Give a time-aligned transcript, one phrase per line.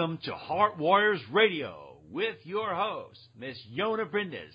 [0.00, 4.54] Welcome to Heart Warriors Radio with your host, Miss Yona Brindis,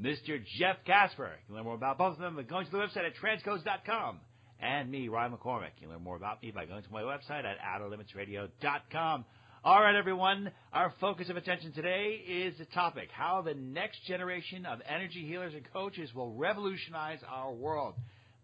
[0.00, 0.38] Mr.
[0.58, 1.30] Jeff Casper.
[1.30, 4.20] You can learn more about both of them by going to the website at transcodes.com.
[4.60, 5.70] And me, Ryan McCormick.
[5.78, 9.24] You can learn more about me by going to my website at outerlimitsradio.com.
[9.64, 10.50] All right, everyone.
[10.72, 15.54] Our focus of attention today is the topic how the next generation of energy healers
[15.54, 17.94] and coaches will revolutionize our world.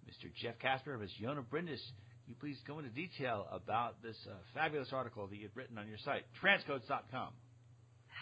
[0.07, 0.33] Mr.
[0.41, 1.11] Jeff Casper, Ms.
[1.21, 1.83] Yona Brindis,
[2.29, 5.99] you please go into detail about this uh, fabulous article that you've written on your
[6.05, 7.31] site, transcodes.com.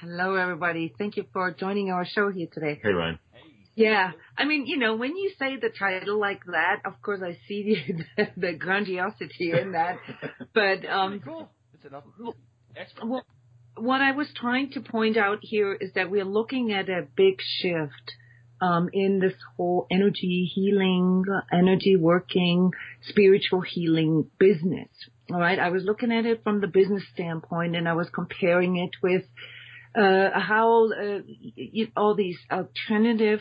[0.00, 0.94] Hello, everybody.
[0.96, 2.80] Thank you for joining our show here today.
[2.82, 3.18] Hey, Ryan.
[3.30, 3.40] Hey.
[3.74, 7.36] Yeah, I mean, you know, when you say the title like that, of course, I
[7.46, 7.78] see
[8.16, 9.98] the, the grandiosity in that.
[10.54, 11.50] But um, cool.
[11.74, 12.04] It's enough.
[12.76, 13.10] Excellent.
[13.10, 13.26] Well,
[13.76, 17.40] what I was trying to point out here is that we're looking at a big
[17.40, 18.12] shift
[18.60, 22.70] um, in this whole energy healing, energy working,
[23.02, 24.88] spiritual healing business.
[25.30, 25.58] All right.
[25.58, 29.24] I was looking at it from the business standpoint and I was comparing it with,
[29.94, 33.40] uh, how, uh, you, all these alternative,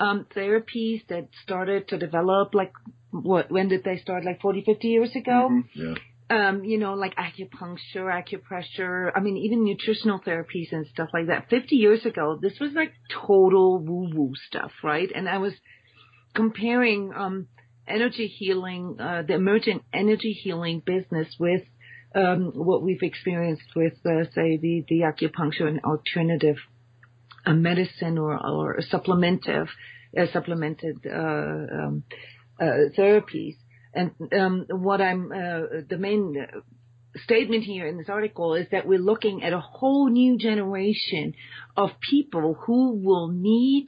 [0.00, 2.72] um, therapies that started to develop like,
[3.10, 4.24] what, when did they start?
[4.24, 5.50] Like 40, 50 years ago?
[5.50, 5.80] Mm-hmm.
[5.80, 5.94] Yeah
[6.30, 11.48] um, you know, like acupuncture, acupressure, I mean, even nutritional therapies and stuff like that.
[11.48, 12.92] 50 years ago, this was like
[13.26, 15.10] total woo woo stuff, right?
[15.14, 15.54] And I was
[16.34, 17.48] comparing, um,
[17.86, 21.62] energy healing, uh, the emergent energy healing business with,
[22.14, 26.56] um, what we've experienced with, uh, say, the, the acupuncture and alternative
[27.46, 29.68] uh, medicine or, or supplementive,
[30.18, 32.02] uh, supplemented, uh, um,
[32.60, 33.56] uh, therapies.
[33.94, 36.46] And um, what I'm uh, the main
[37.24, 41.34] statement here in this article is that we're looking at a whole new generation
[41.76, 43.86] of people who will need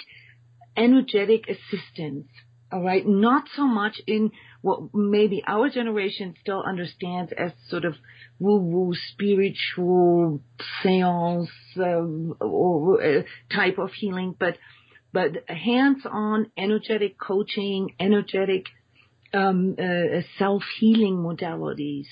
[0.77, 2.27] energetic assistance.
[2.73, 4.31] All right, not so much in
[4.63, 7.95] what maybe our generation still understands as sort of
[8.39, 10.41] woo-woo spiritual
[10.83, 13.23] seance um, or uh,
[13.53, 14.57] type of healing, but
[15.13, 18.67] but hands-on energetic coaching, energetic
[19.33, 22.07] um, uh, self-healing modalities.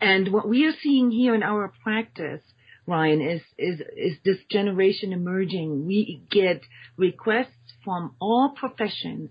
[0.00, 2.42] And what we are seeing here in our practice,
[2.86, 5.86] Ryan, is, is, is this generation emerging.
[5.86, 6.60] We get
[6.96, 7.48] requests
[7.84, 9.30] from all professions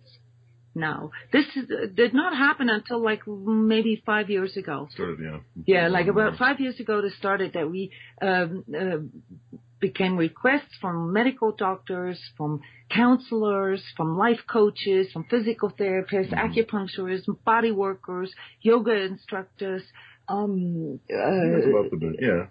[0.74, 1.12] now.
[1.32, 4.88] This is, did not happen until like maybe five years ago.
[4.92, 5.40] Started, yeah.
[5.66, 7.92] Yeah, like about five years ago, it started that we
[8.22, 9.58] um, uh,
[9.90, 12.60] became requests from medical doctors, from
[12.90, 16.46] counselors, from life coaches, from physical therapists, mm-hmm.
[16.46, 19.84] acupuncturists, body workers, yoga instructors,
[20.28, 22.46] um, uh, yeah.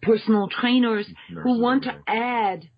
[0.00, 2.68] personal trainers Nurses, who want to add,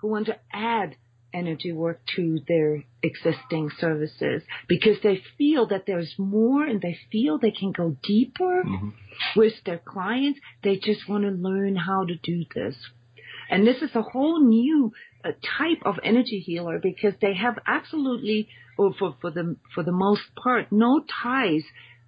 [0.00, 0.96] who want to add
[1.34, 7.38] energy work to their existing services because they feel that there's more and they feel
[7.38, 8.88] they can go deeper mm-hmm.
[9.36, 10.40] with their clients.
[10.62, 12.74] They just want to learn how to do this.
[13.50, 14.92] And this is a whole new
[15.24, 19.92] uh, type of energy healer because they have absolutely, or for, for the for the
[19.92, 21.64] most part, no ties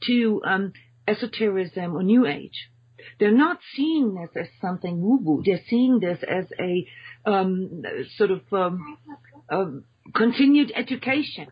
[0.06, 0.72] to um,
[1.06, 2.70] esotericism or New Age.
[3.18, 5.42] They're not seeing this as something woo woo.
[5.44, 6.86] They're seeing this as a
[7.28, 7.82] um,
[8.16, 8.98] sort of um,
[9.50, 11.48] um, continued education.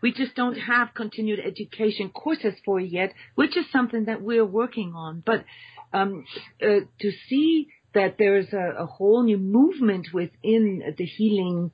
[0.00, 4.92] We just don't have continued education courses for yet, which is something that we're working
[4.94, 5.22] on.
[5.24, 5.44] But
[5.92, 6.24] um,
[6.62, 11.70] uh, to see that there is a, a whole new movement within the healing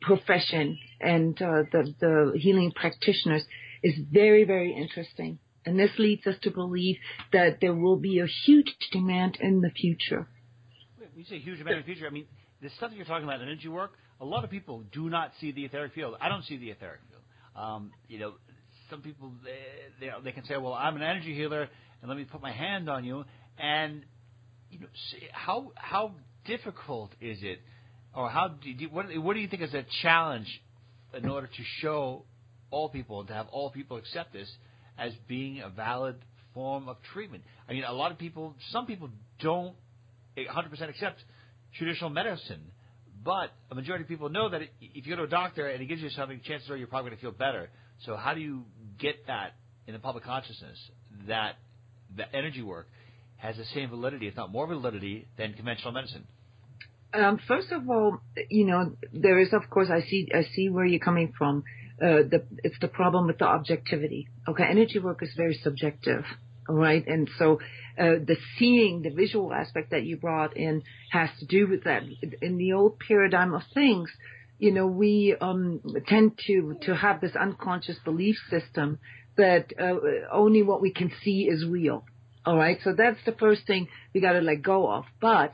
[0.00, 3.44] profession and uh, the, the healing practitioners
[3.82, 5.38] is very, very interesting.
[5.64, 6.96] And this leads us to believe
[7.32, 10.28] that there will be a huge demand in the future.
[10.96, 12.26] When you say huge demand in the future, I mean,
[12.62, 15.50] the stuff that you're talking about, energy work, a lot of people do not see
[15.52, 16.14] the etheric field.
[16.20, 17.22] I don't see the etheric field.
[17.56, 18.34] Um, you know,
[18.88, 21.68] some people, they, they, they can say, well, I'm an energy healer,
[22.00, 23.24] and let me put my hand on you.
[23.58, 24.04] And
[24.70, 24.86] you know,
[25.32, 26.12] how how
[26.44, 27.60] difficult is it,
[28.14, 30.48] or how do you, what what do you think is a challenge
[31.14, 32.24] in order to show
[32.70, 34.50] all people and to have all people accept this
[34.98, 36.16] as being a valid
[36.54, 37.42] form of treatment?
[37.68, 39.10] I mean, a lot of people, some people
[39.40, 39.74] don't
[40.36, 41.22] 100% accept
[41.76, 42.62] traditional medicine,
[43.24, 45.86] but a majority of people know that if you go to a doctor and he
[45.86, 47.70] gives you something, chances are you're probably going to feel better.
[48.04, 48.64] So how do you
[48.98, 49.54] get that
[49.86, 50.78] in the public consciousness
[51.28, 51.56] that
[52.14, 52.88] the energy work
[53.38, 56.26] has the same validity, if not more validity, than conventional medicine?
[57.14, 60.84] Um, first of all, you know, there is, of course, I see, I see where
[60.84, 61.64] you're coming from.
[62.00, 64.28] Uh, the, it's the problem with the objectivity.
[64.48, 66.24] Okay, energy work is very subjective.
[66.68, 67.06] right?
[67.06, 67.60] And so
[67.98, 72.02] uh, the seeing, the visual aspect that you brought in has to do with that.
[72.42, 74.10] In the old paradigm of things,
[74.58, 78.98] you know, we um, tend to to have this unconscious belief system
[79.36, 79.94] that uh,
[80.32, 82.04] only what we can see is real.
[82.46, 85.04] All right, so that's the first thing we got to let go of.
[85.20, 85.50] But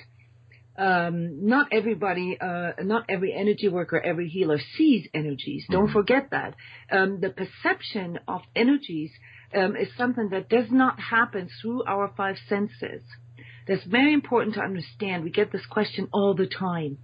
[0.77, 5.65] um, not everybody, uh, not every energy worker, every healer sees energies.
[5.71, 5.93] Don't mm-hmm.
[5.95, 6.55] forget that.
[6.91, 9.11] Um, the perception of energies
[9.57, 13.03] um, is something that does not happen through our five senses.
[13.67, 15.25] That's very important to understand.
[15.25, 16.99] We get this question all the time.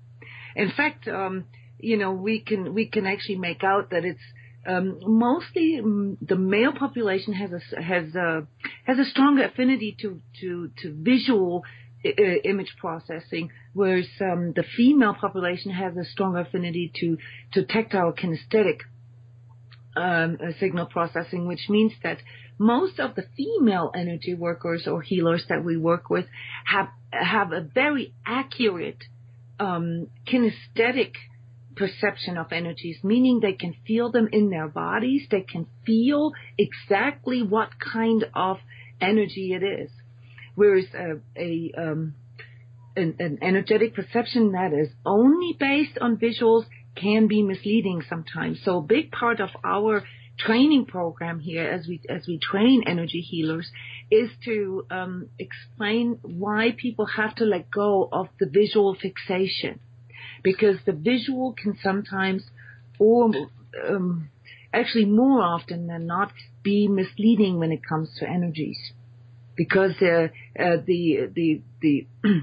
[0.54, 1.46] In fact, um,
[1.78, 4.20] you know, we can we can actually make out that it's
[4.66, 8.46] um, mostly mm, the male population has a has a
[8.84, 11.64] has a stronger affinity to to to visual
[12.04, 17.18] image processing, whereas um, the female population has a stronger affinity to
[17.52, 18.80] to tactile kinesthetic
[19.96, 22.18] um, uh, signal processing, which means that
[22.58, 26.26] most of the female energy workers or healers that we work with
[26.66, 29.02] have have a very accurate
[29.58, 31.12] um, kinesthetic
[31.78, 35.22] perception of energies, meaning they can feel them in their bodies.
[35.30, 38.58] They can feel exactly what kind of
[39.00, 39.90] energy it is.
[40.54, 42.14] Whereas a, a um,
[42.96, 46.64] an, an energetic perception that is only based on visuals
[46.96, 48.58] can be misleading sometimes.
[48.64, 50.02] So a big part of our
[50.36, 53.70] training program here as we as we train energy healers
[54.10, 59.80] is to um, explain why people have to let go of the visual fixation
[60.50, 62.42] because the visual can sometimes
[62.98, 63.30] or
[63.86, 64.30] um,
[64.72, 68.78] actually more often than not be misleading when it comes to energies
[69.54, 70.28] because uh,
[70.58, 72.06] uh, the the the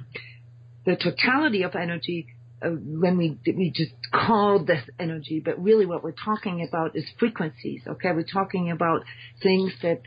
[0.85, 2.27] the totality of energy
[2.61, 7.05] uh, when we we just call this energy, but really what we're talking about is
[7.17, 7.81] frequencies.
[7.87, 9.01] Okay, we're talking about
[9.41, 10.01] things that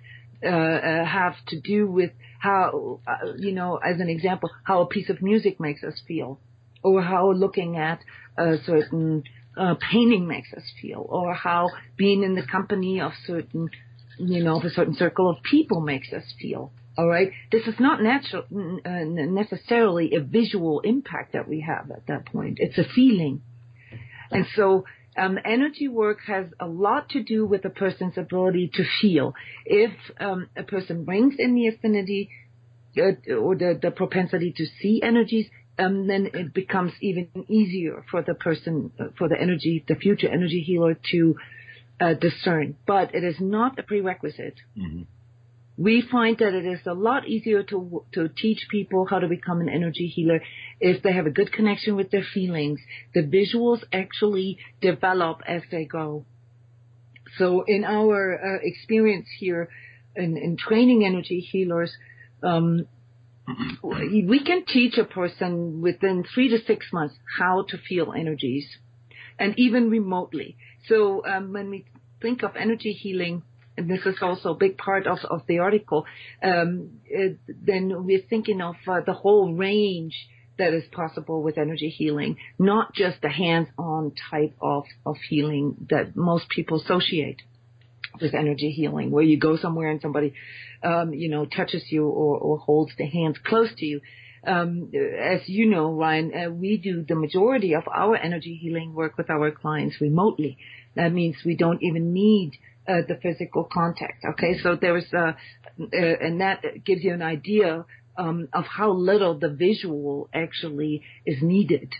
[0.45, 4.87] uh, uh, have to do with how uh, you know, as an example, how a
[4.87, 6.39] piece of music makes us feel,
[6.83, 8.01] or how looking at
[8.37, 9.25] a certain
[9.57, 13.69] uh, painting makes us feel, or how being in the company of certain
[14.19, 16.73] you know, of a certain circle of people makes us feel.
[16.97, 17.31] All right.
[17.53, 18.43] This is not natural,
[18.85, 22.59] uh, necessarily a visual impact that we have at that point.
[22.61, 23.43] It's a feeling.
[24.31, 24.85] And so,
[25.17, 29.35] um, energy work has a lot to do with a person's ability to feel.
[29.65, 32.31] If um, a person brings in the affinity
[32.97, 35.47] uh, or the, the propensity to see energies,
[35.79, 40.99] then it becomes even easier for the person, for the energy, the future energy healer
[41.13, 41.37] to
[42.01, 42.77] uh, discern.
[42.87, 44.57] But it is not a prerequisite.
[44.77, 45.03] Mm-hmm
[45.79, 49.61] we find that it is a lot easier to to teach people how to become
[49.61, 50.41] an energy healer
[50.81, 52.81] if they have a good connection with their feelings.
[53.15, 56.27] The visuals actually develop as they go.
[57.39, 59.69] So in our uh, experience here
[60.17, 61.93] in, in, training energy healers,
[62.43, 62.89] um,
[63.83, 68.67] we can teach a person within three to six months how to feel energies,
[69.39, 70.57] and even remotely.
[70.89, 71.85] So um, when we
[72.21, 73.43] think of energy healing,
[73.77, 76.05] and this is also a big part of, the article,
[76.43, 77.01] um,
[77.47, 80.15] then we're thinking of uh, the whole range
[80.59, 84.85] that is possible with energy healing, not just the hands-on type of
[85.29, 87.41] healing that most people associate
[88.23, 90.35] with energy healing, where you go somewhere and somebody,
[90.83, 94.01] um, you know, touches you or, or holds the hands close to you.
[94.47, 99.19] Um, as you know, Ryan, uh, we do the majority of our energy healing work
[99.19, 100.59] with our clients remotely.
[100.95, 102.53] That means we don't even need
[102.89, 104.25] uh, the physical contact.
[104.25, 105.33] Okay, so there's uh,
[105.81, 107.85] uh, and that gives you an idea
[108.17, 111.93] um, of how little the visual actually is needed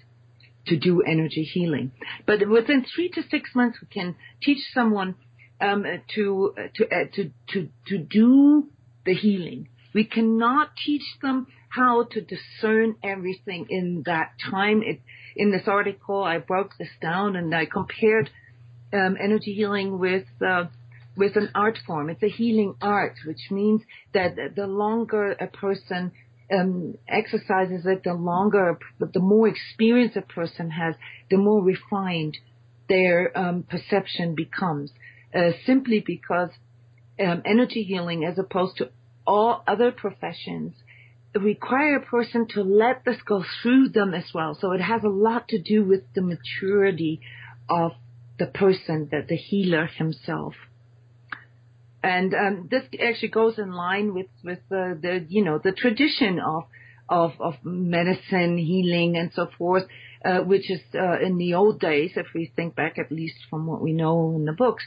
[0.67, 1.93] to do energy healing.
[2.27, 5.15] But within three to six months, we can teach someone
[5.61, 8.69] to to uh, to to to do
[9.05, 9.69] the healing.
[9.95, 14.83] We cannot teach them how to discern everything in that time.
[14.83, 15.01] It,
[15.37, 18.31] in this article, I broke this down and I compared
[18.93, 20.65] um, energy healing with uh,
[21.17, 22.11] with an art form.
[22.11, 23.83] It's a healing art, which means
[24.15, 26.13] that the longer a person
[26.53, 30.95] um, exercises it, the longer, the more experience a person has,
[31.31, 32.39] the more refined
[32.89, 34.93] their um, perception becomes.
[35.35, 36.51] Uh, simply because
[37.21, 38.89] um, energy healing, as opposed to
[39.27, 40.75] all other professions,
[41.35, 44.57] require a person to let this go through them as well.
[44.59, 47.21] So it has a lot to do with the maturity
[47.69, 47.93] of
[48.39, 50.55] the person, that the healer himself.
[52.03, 56.39] And um, this actually goes in line with with the, the you know the tradition
[56.39, 56.65] of
[57.09, 59.85] of of medicine, healing, and so forth,
[60.25, 63.67] uh, which is uh, in the old days, if we think back at least from
[63.67, 64.85] what we know in the books,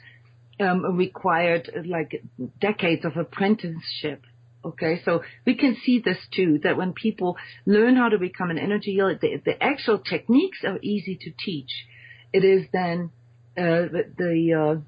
[0.62, 2.24] required like
[2.60, 4.24] decades of apprenticeship
[4.64, 8.60] Okay, so we can see this too, that when people learn how to become an
[8.60, 11.72] energy healer, the, the actual techniques are easy to teach.
[12.32, 13.10] It is then
[13.58, 14.82] uh, the uh,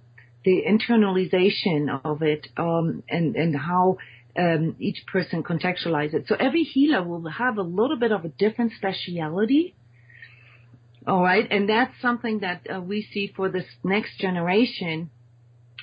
[0.46, 3.98] the internalization of it um, and and how
[4.38, 6.26] um, each person contextualize it.
[6.28, 9.76] So every healer will have a little bit of a different speciality.
[11.08, 15.10] All right, and that's something that uh, we see for this next generation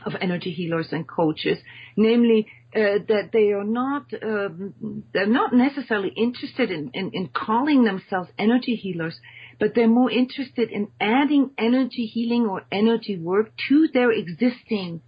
[0.07, 1.59] of energy healers and coaches,
[1.97, 7.85] namely uh, that they are not um, they're not necessarily interested in, in, in calling
[7.85, 9.19] themselves energy healers,
[9.59, 15.03] but they're more interested in adding energy healing or energy work to their existing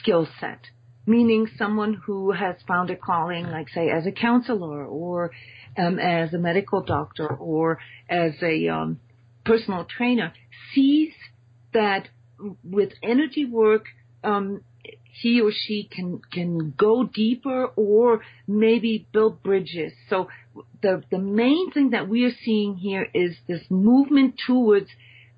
[0.00, 0.60] skill set.
[1.06, 5.32] Meaning someone who has found a calling, like say as a counselor or
[5.76, 9.00] um, as a medical doctor or as a um,
[9.44, 10.32] personal trainer,
[10.74, 11.12] sees
[11.74, 12.08] that
[12.62, 13.86] with energy work,
[14.22, 14.62] um,
[15.20, 19.92] he or she can can go deeper or maybe build bridges.
[20.10, 20.28] So
[20.82, 24.88] the the main thing that we are seeing here is this movement towards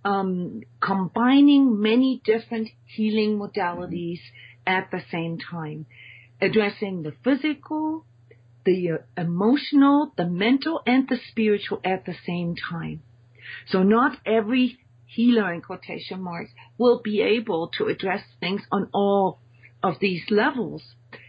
[0.05, 4.21] um, combining many different healing modalities
[4.67, 5.87] at the same time,
[6.41, 8.05] addressing the physical,
[8.65, 13.03] the uh, emotional, the mental, and the spiritual at the same time.
[13.69, 19.38] So not every healer in quotation marks will be able to address things on all
[19.83, 20.83] of these levels.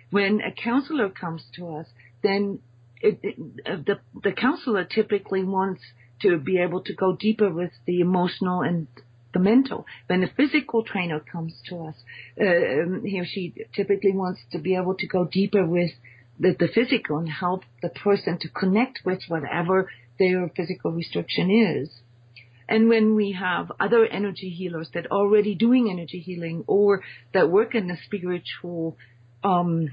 [0.09, 1.87] When a counselor comes to us,
[2.23, 2.59] then
[3.01, 3.35] it, it,
[3.65, 5.81] uh, the the counselor typically wants
[6.21, 8.87] to be able to go deeper with the emotional and
[9.33, 9.85] the mental.
[10.07, 11.95] When a physical trainer comes to us,
[12.39, 15.91] uh, he or she typically wants to be able to go deeper with
[16.39, 21.89] the, the physical and help the person to connect with whatever their physical restriction is.
[22.69, 27.01] And when we have other energy healers that are already doing energy healing or
[27.33, 28.97] that work in the spiritual
[29.43, 29.89] um,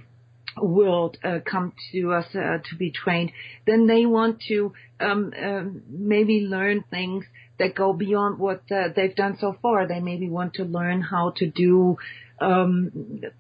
[0.60, 3.32] world uh, come to us uh, to be trained,
[3.66, 7.24] then they want to um, um, maybe learn things
[7.58, 9.86] that go beyond what uh, they've done so far.
[9.86, 11.96] They maybe want to learn how to do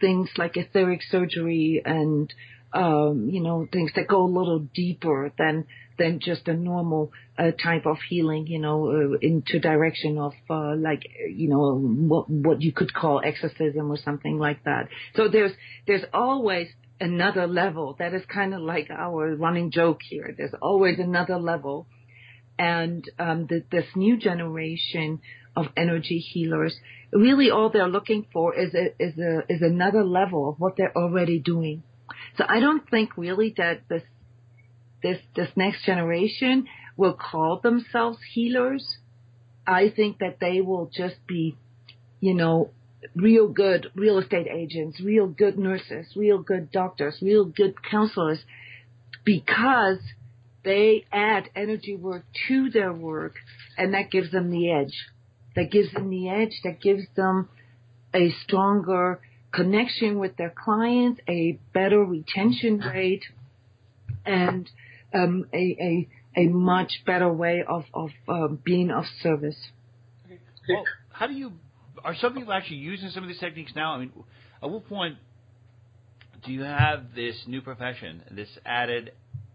[0.00, 2.32] things like etheric surgery and
[2.74, 5.66] you know things that go a little deeper than
[5.98, 10.74] than just a normal uh, type of healing, you know, uh, into direction of uh,
[10.76, 14.88] like you know what what you could call exorcism or something like that.
[15.16, 15.52] So there's
[15.86, 16.68] there's always
[17.00, 17.96] another level.
[17.98, 20.34] That is kind of like our running joke here.
[20.36, 21.86] There's always another level,
[22.58, 25.20] and um, the, this new generation
[25.56, 26.74] of energy healers
[27.14, 30.96] really all they're looking for is a, is a is another level of what they're
[30.96, 31.82] already doing.
[32.36, 34.02] So I don't think really that this
[35.04, 38.96] this this next generation will call themselves healers.
[39.66, 41.56] I think that they will just be,
[42.20, 42.70] you know,
[43.14, 48.40] real good real estate agents, real good nurses, real good doctors, real good counselors
[49.24, 49.98] because
[50.64, 53.34] they add energy work to their work
[53.76, 54.94] and that gives them the edge.
[55.54, 57.48] That gives them the edge, that gives them
[58.14, 59.20] a stronger
[59.52, 63.24] connection with their clients, a better retention rate,
[64.24, 64.68] and
[65.14, 69.56] um, a, a, a much better way of, of uh, being of service.
[70.26, 70.40] Okay.
[70.68, 71.52] Well, how do you,
[72.04, 73.94] are some people actually using some of these techniques now?
[73.94, 74.12] I mean,
[74.62, 75.16] at what point
[76.44, 79.12] do you have this new profession, this added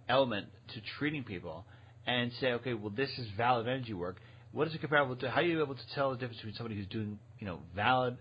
[0.07, 1.65] element to treating people,
[2.07, 4.17] and say, okay, well, this is valid energy work.
[4.51, 5.29] What is it comparable to?
[5.29, 8.17] How are you able to tell the difference between somebody who's doing, you know, valid,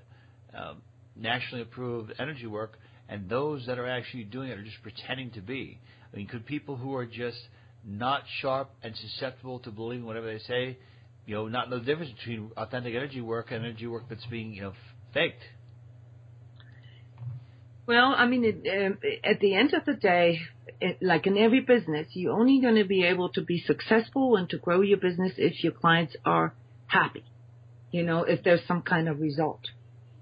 [0.55, 0.83] um,
[1.17, 2.79] nationally approved energy work
[3.09, 5.81] and those that are actually doing it are just pretending to be?
[6.13, 7.39] I mean, could people who are just
[7.85, 10.79] not sharp and susceptible to believing whatever they say,
[11.27, 14.53] you know, not know the difference between authentic energy work and energy work that's being,
[14.53, 14.73] you know,
[15.13, 15.43] faked?
[17.87, 20.41] Well, I mean, it, um, at the end of the day,
[20.81, 24.49] it, like in every business, you're only going to be able to be successful and
[24.51, 26.55] to grow your business if your clients are
[26.87, 27.25] happy.
[27.91, 29.61] You know, if there's some kind of result.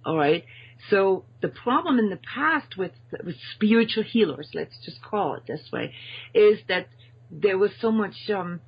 [0.04, 0.44] All right.
[0.90, 2.92] So the problem in the past with,
[3.24, 5.92] with spiritual healers, let's just call it this way,
[6.34, 6.88] is that
[7.30, 8.60] there was so much um,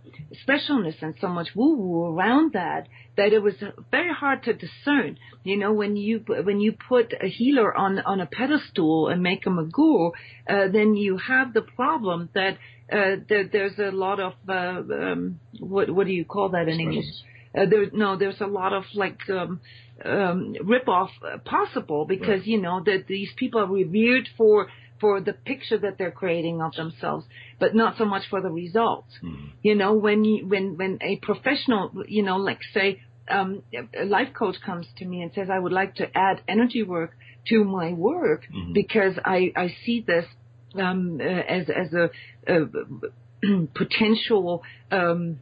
[0.47, 3.55] specialness and so much woo woo around that that it was
[3.91, 5.17] very hard to discern.
[5.45, 9.47] You know, when you when you put a healer on on a pedestal and make
[9.47, 10.11] him a guru,
[10.49, 12.59] uh, then you have the problem that
[12.93, 16.81] uh, there, there's a lot of uh, um, what what do you call that in
[16.81, 17.07] English?
[17.59, 19.61] Uh, there, no, there's a lot of like um,
[20.05, 22.47] um, rip off uh, possible because right.
[22.47, 24.69] you know that these people are revered for
[25.01, 27.25] for the picture that they're creating of themselves,
[27.59, 29.13] but not so much for the results.
[29.23, 29.51] Mm.
[29.63, 33.01] You know, when you when when a professional, you know, like say
[33.31, 33.63] um,
[33.99, 37.17] a life coach comes to me and says, I would like to add energy work
[37.49, 38.73] to my work mm-hmm.
[38.73, 40.25] because I I see this
[40.75, 42.11] um, uh, as as a,
[43.75, 45.39] potential um,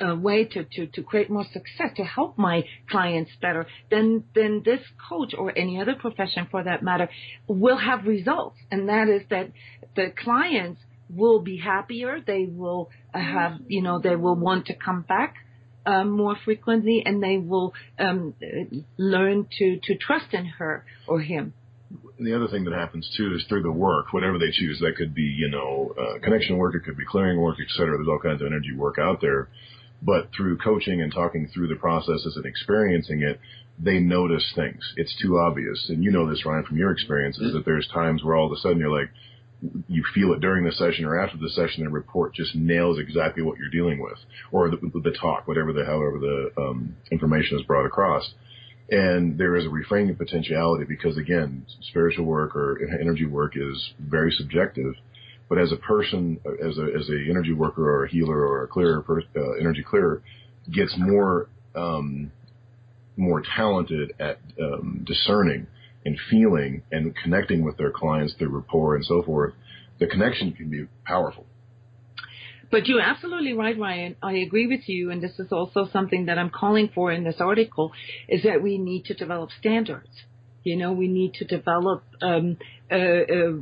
[0.00, 4.24] way to, create more success, to help my clients better, then,
[4.64, 7.08] this coach or any other profession for that matter
[7.46, 8.56] will have results.
[8.70, 9.50] And that is that
[9.96, 12.18] the clients will be happier.
[12.24, 15.34] They will have, you know, they will want to come back.
[15.86, 18.32] Um, more frequently, and they will um,
[18.96, 21.52] learn to to trust in her or him
[22.18, 25.14] the other thing that happens too is through the work, whatever they choose, that could
[25.14, 27.96] be, you know, uh, connection work, it could be clearing work, et cetera.
[27.96, 29.48] There's all kinds of energy work out there.
[30.04, 33.40] But through coaching and talking through the processes and experiencing it,
[33.78, 34.82] they notice things.
[34.96, 35.86] It's too obvious.
[35.88, 38.60] And you know this, Ryan, from your experiences, that there's times where all of a
[38.60, 39.10] sudden you're like,
[39.88, 43.42] you feel it during the session or after the session, the report just nails exactly
[43.42, 44.18] what you're dealing with,
[44.52, 48.34] or the, the talk, whatever the however the um, information is brought across.
[48.90, 54.30] And there is a reframing potentiality because again, spiritual work or energy work is very
[54.32, 54.94] subjective.
[55.48, 58.68] But as a person, as a as a energy worker or a healer or a
[58.68, 59.04] clearer,
[59.36, 60.22] uh, energy clearer,
[60.72, 62.32] gets more um,
[63.16, 65.66] more talented at um, discerning
[66.04, 69.54] and feeling and connecting with their clients through rapport and so forth,
[69.98, 71.46] the connection can be powerful.
[72.70, 74.16] But you're absolutely right, Ryan.
[74.22, 77.36] I agree with you, and this is also something that I'm calling for in this
[77.38, 77.92] article,
[78.28, 80.08] is that we need to develop standards.
[80.64, 82.56] You know, we need to develop, um,
[82.90, 83.52] uh, uh,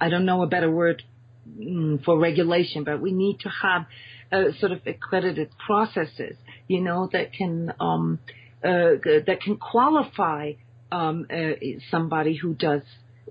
[0.00, 1.02] I, don't know a better word
[1.48, 3.86] mm, for regulation, but we need to have
[4.32, 6.36] uh, sort of accredited processes,
[6.68, 8.18] you know, that can um,
[8.64, 10.52] uh, that can qualify
[10.90, 11.52] um, uh,
[11.90, 12.82] somebody who does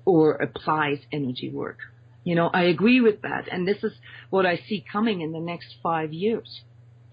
[0.05, 1.77] or applies energy work.
[2.23, 3.47] You know, I agree with that.
[3.51, 3.93] And this is
[4.29, 6.61] what I see coming in the next five years.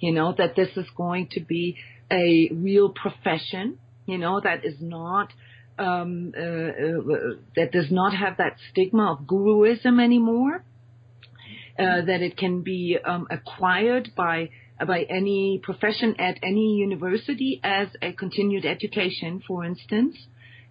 [0.00, 1.77] You know, that this is going to be
[2.11, 5.33] a real profession, you know, that is not,
[5.79, 10.65] um, uh, uh, that does not have that stigma of guruism anymore.
[11.79, 14.50] Uh, that it can be um, acquired by
[14.85, 20.17] by any profession at any university as a continued education, for instance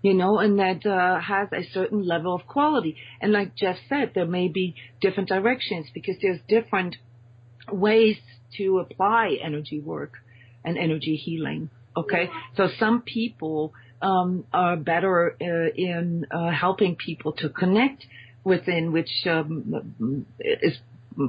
[0.02, 2.96] you know, and that uh, has a certain level of quality.
[3.20, 6.98] And like Jeff said, there may be different directions because there's different
[7.72, 8.18] ways
[8.58, 10.14] to apply energy work
[10.64, 11.70] and energy healing.
[11.98, 18.06] Okay, so some people um, are better uh, in uh, helping people to connect
[18.44, 20.78] within, which um, is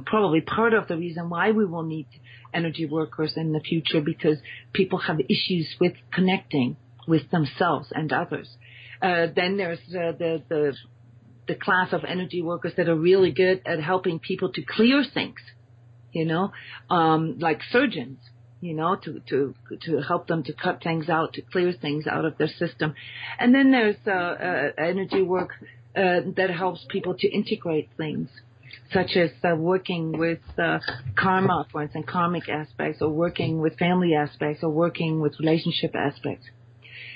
[0.05, 2.07] probably part of the reason why we will need
[2.53, 4.37] energy workers in the future because
[4.71, 6.77] people have issues with connecting
[7.07, 8.47] with themselves and others.
[9.01, 10.73] Uh, then there's the the
[11.47, 15.39] the class of energy workers that are really good at helping people to clear things,
[16.11, 16.51] you know,
[16.91, 18.19] um, like surgeons,
[18.61, 22.25] you know, to to to help them to cut things out, to clear things out
[22.25, 22.93] of their system.
[23.39, 25.51] And then there's uh, uh, energy work
[25.95, 28.29] uh, that helps people to integrate things
[28.93, 30.79] such as uh, working with uh,
[31.17, 36.45] karma, for instance, karmic aspects, or working with family aspects, or working with relationship aspects.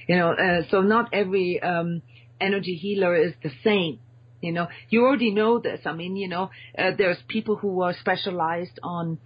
[0.07, 2.01] You know, uh, so not every um,
[2.39, 3.99] energy healer is the same.
[4.41, 5.81] You know, you already know this.
[5.85, 9.17] I mean, you know, there's people who are specialized on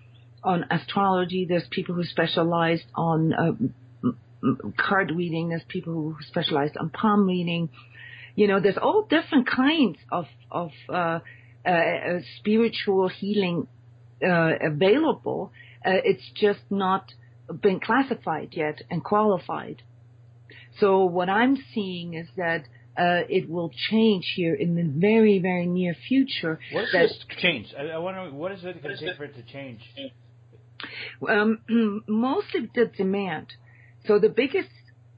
[0.48, 1.46] on astrology.
[1.48, 3.52] There's people who specialized on uh,
[4.78, 5.50] card reading.
[5.50, 7.70] There's people who specialized on palm reading.
[8.36, 11.20] You know, there's all different kinds of of uh,
[11.66, 13.68] uh, uh spiritual healing
[14.24, 15.52] uh, available.
[15.84, 17.14] it's just not
[17.62, 19.82] been classified yet and qualified.
[20.80, 22.64] So what I'm seeing is that
[22.98, 26.60] uh, it will change here in the very, very near future.
[26.72, 27.68] What is this change?
[27.78, 29.82] I, I wonder what is it going to take for it to change?
[31.28, 33.54] Um, mostly the demand.
[34.06, 34.70] So the biggest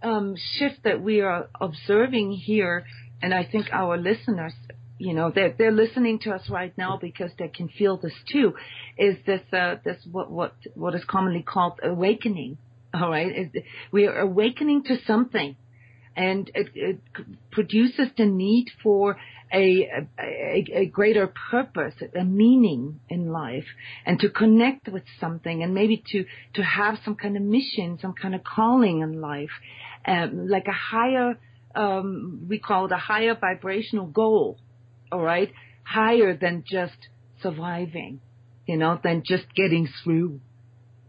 [0.01, 2.85] um, shift that we are observing here,
[3.21, 4.53] and I think our listeners,
[4.97, 8.53] you know, they're, listening to us right now because they can feel this too,
[8.97, 12.57] is this uh, this what what what is commonly called awakening
[12.93, 13.51] all right.
[13.91, 15.55] We are awakening to something
[16.19, 16.99] and it,
[17.49, 19.15] produces the need for
[19.53, 20.07] a,
[20.91, 23.63] greater purpose, a meaning in life,
[24.05, 28.13] and to connect with something, and maybe to to have some kind of mission, some
[28.13, 29.49] kind of calling in life,
[30.05, 31.37] um, like a higher,
[31.73, 34.59] um, we call it a higher vibrational goal,
[35.13, 35.51] all right,
[35.83, 37.07] higher than just
[37.41, 38.19] surviving,
[38.67, 40.41] you know, than just getting through.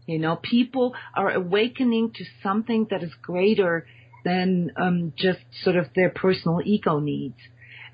[0.07, 3.85] You know, people are awakening to something that is greater
[4.23, 7.37] than um, just sort of their personal ego needs.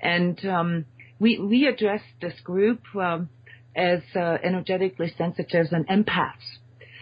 [0.00, 0.84] And um,
[1.18, 3.28] we we address this group um,
[3.76, 6.58] as uh, energetically sensitives and empaths.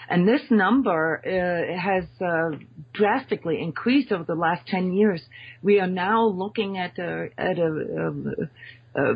[0.08, 2.56] And this number uh, has uh,
[2.92, 5.20] drastically increased over the last 10 years.
[5.62, 8.48] We are now looking at a, at a,
[8.96, 9.14] uh,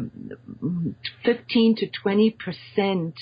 [1.24, 3.14] 15 to 20 percent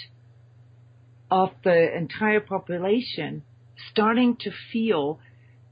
[1.30, 3.42] of the entire population
[3.92, 5.20] starting to feel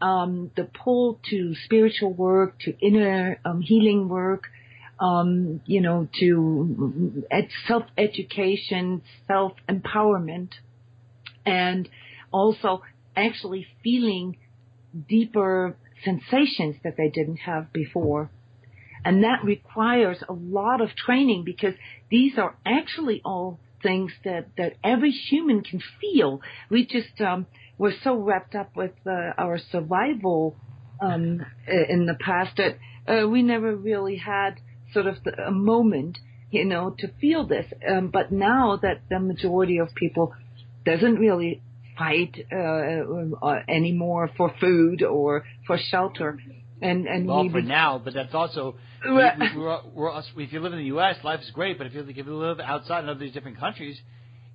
[0.01, 4.45] um, the pull to spiritual work, to inner um, healing work,
[5.01, 7.25] um, you know, to
[7.67, 10.51] self education, self empowerment,
[11.45, 11.89] and
[12.33, 12.83] also
[13.15, 14.37] actually feeling
[15.09, 18.31] deeper sensations that they didn't have before.
[19.05, 21.75] And that requires a lot of training because
[22.11, 26.41] these are actually all things that, that every human can feel.
[26.71, 27.47] We just, um,
[27.79, 30.57] we're so wrapped up with uh, our survival
[31.01, 34.59] um, in the past that uh, we never really had
[34.93, 36.19] sort of the, a moment,
[36.51, 37.67] you know, to feel this.
[37.89, 40.35] Um, but now that the majority of people
[40.85, 41.63] doesn't really
[41.99, 46.39] fight uh, uh, anymore for food or for shelter,
[46.81, 49.21] and and well we for now, but that's also we, we,
[49.57, 51.79] we're, we're, if you live in the U.S., life is great.
[51.79, 53.99] But if you, if you live outside in other these different countries,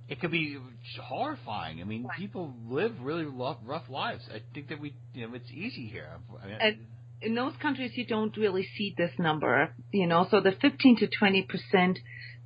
[0.08, 0.58] it could be
[1.00, 1.80] horrifying.
[1.80, 4.24] I mean, people live really rough, rough lives.
[4.32, 6.08] I think that we, you know, it's easy here.
[6.42, 6.86] I mean, and
[7.20, 10.26] in those countries, you don't really see this number, you know.
[10.30, 11.98] So the 15 to 20 percent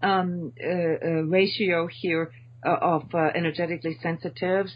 [0.03, 2.31] um, uh, uh, ratio here
[2.65, 4.73] uh, of uh, energetically sensitives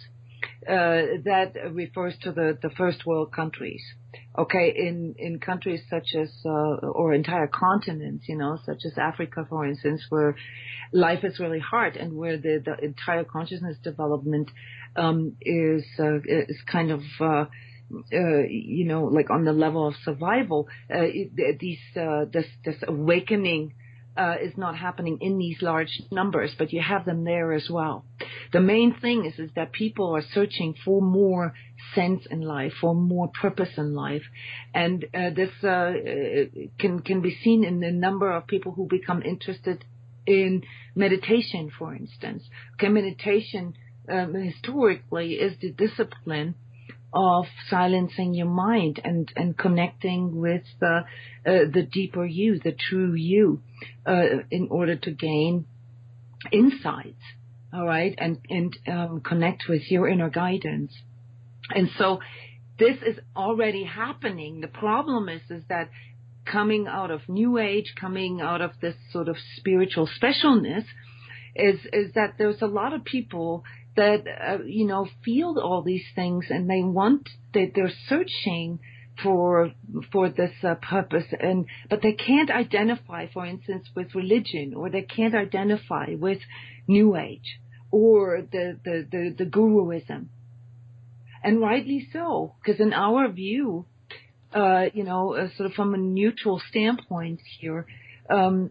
[0.67, 3.83] uh, that refers to the, the first world countries.
[4.39, 9.45] Okay, in, in countries such as, uh, or entire continents, you know, such as Africa,
[9.49, 10.37] for instance, where
[10.93, 14.49] life is really hard and where the, the entire consciousness development,
[14.95, 17.47] um, is, uh, is kind of, uh,
[18.13, 21.07] uh, you know, like on the level of survival, uh,
[21.59, 23.75] these, uh, this, this awakening
[24.17, 28.05] uh, is not happening in these large numbers, but you have them there as well.
[28.53, 31.55] The main thing is, is that people are searching for more
[31.95, 34.23] sense in life, for more purpose in life,
[34.75, 35.93] and uh, this uh,
[36.79, 39.85] can can be seen in the number of people who become interested
[40.27, 40.63] in
[40.95, 42.45] meditation, for instance.
[42.75, 43.75] Okay, meditation
[44.09, 46.55] um, historically is the discipline
[47.13, 51.01] of silencing your mind and, and connecting with the,
[51.47, 53.61] uh, the deeper you, the true you,
[54.07, 55.67] uh, in order to gain
[56.53, 57.23] insights.
[57.73, 58.15] All right.
[58.19, 60.93] And, and, um, connect with your inner guidance.
[61.71, 62.21] And so
[62.79, 64.61] this is already happening.
[64.61, 65.91] The problem is, is that
[66.45, 70.85] coming out of new age, coming out of this sort of spiritual specialness
[71.55, 73.65] is, is that there's a lot of people
[73.97, 78.79] that uh, you know feel all these things and they want that they're searching
[79.23, 79.73] for
[80.13, 85.03] for this uh, purpose and but they can't identify for instance with religion or they
[85.03, 86.39] can't identify with
[86.87, 90.27] new age or the the the, the guruism
[91.43, 93.87] and rightly so because in our view
[94.55, 97.87] uh, you know uh, sort of from a neutral standpoint here
[98.29, 98.71] um,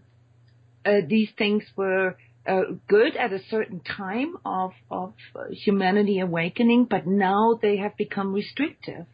[0.86, 2.16] uh, these things were
[2.48, 5.14] uh, good at a certain time of, of
[5.52, 9.06] humanity awakening, but now they have become restrictive.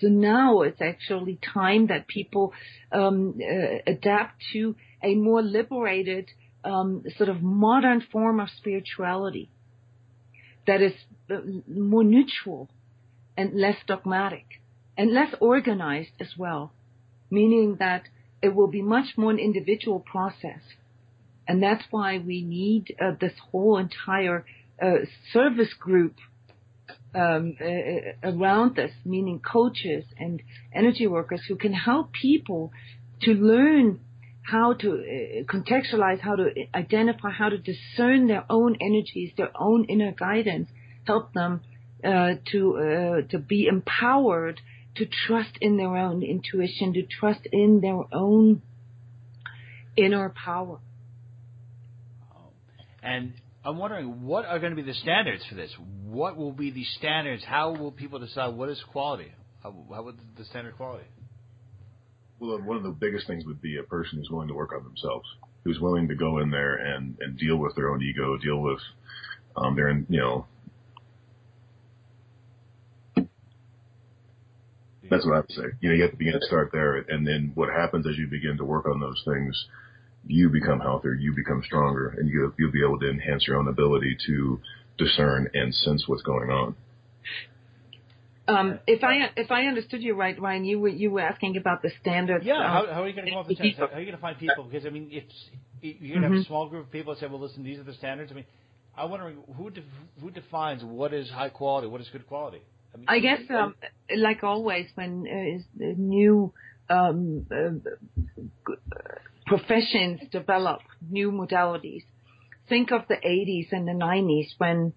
[0.00, 2.52] So now it's actually time that people
[2.92, 6.30] um, uh, adapt to a more liberated,
[6.64, 9.50] um, sort of modern form of spirituality
[10.66, 10.92] that is
[11.30, 12.68] uh, more neutral
[13.36, 14.60] and less dogmatic
[14.96, 16.72] and less organized as well,
[17.30, 18.04] meaning that
[18.42, 20.60] it will be much more an individual process.
[21.46, 24.44] And that's why we need uh, this whole entire
[24.80, 26.14] uh, service group
[27.14, 30.42] around us, meaning coaches and
[30.74, 32.72] energy workers who can help people
[33.22, 34.00] to learn
[34.42, 39.84] how to uh, contextualize, how to identify, how to discern their own energies, their own
[39.84, 40.68] inner guidance,
[41.04, 41.60] help them
[42.04, 44.60] uh, to uh, to be empowered
[44.96, 48.62] to trust in their own intuition, to trust in their own
[49.96, 50.78] inner power.
[53.02, 55.70] And I'm wondering what are going to be the standards for this?
[56.04, 57.44] What will be the standards?
[57.44, 59.32] How will people decide what is quality?
[59.62, 61.04] How, how would the standard quality?
[62.38, 64.82] Well, one of the biggest things would be a person who's willing to work on
[64.82, 65.28] themselves,
[65.62, 68.80] who's willing to go in there and, and deal with their own ego, deal with
[69.56, 70.46] um, their, you know,
[75.10, 75.62] that's what I would say.
[75.80, 78.26] You know, you have to begin to start there, and then what happens as you
[78.28, 79.66] begin to work on those things
[80.26, 83.68] you become healthier, you become stronger, and you, you'll be able to enhance your own
[83.68, 84.60] ability to
[84.98, 86.74] discern and sense what's going on.
[88.48, 91.82] Um, if I if I understood you right, Ryan, you were you were asking about
[91.82, 92.44] the standards.
[92.44, 93.78] Yeah, how, how, are you going to come up with standards?
[93.78, 94.64] How are you going to find people?
[94.64, 95.32] Because I mean, it's
[95.80, 96.22] you're going to mm-hmm.
[96.22, 96.46] have a mm-hmm.
[96.48, 98.46] small group of people that say, "Well, listen, these are the standards." I mean,
[98.96, 99.84] I'm wondering who def,
[100.20, 102.60] who defines what is high quality, what is good quality.
[102.92, 103.76] I, mean, I guess, um,
[104.16, 106.52] like always, when uh, new
[106.88, 107.70] um, uh,
[109.50, 112.04] professions develop new modalities.
[112.68, 114.92] Think of the 80s and the 90s when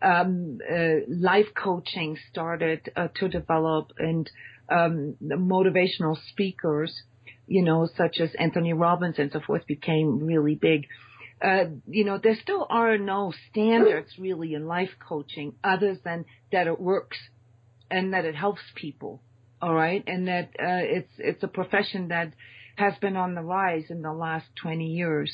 [0.00, 4.30] um, uh, life coaching started uh, to develop and
[4.70, 7.02] um, motivational speakers,
[7.46, 10.86] you know, such as Anthony Robbins and so forth became really big.
[11.44, 16.66] Uh, you know, there still are no standards really in life coaching other than that
[16.66, 17.18] it works
[17.90, 19.20] and that it helps people.
[19.60, 20.02] All right.
[20.06, 22.32] And that, uh, it's, it's a profession that
[22.78, 25.32] has been on the rise in the last 20 years.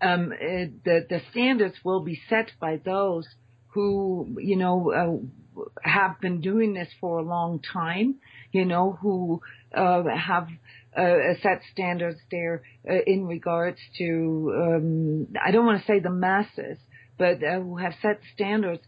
[0.00, 3.26] Um, it, the, the standards will be set by those
[3.68, 8.16] who, you know, uh, have been doing this for a long time,
[8.52, 9.40] you know, who
[9.74, 10.48] uh, have
[10.96, 16.10] uh, set standards there uh, in regards to, um, I don't want to say the
[16.10, 16.78] masses,
[17.18, 18.82] but uh, who have set standards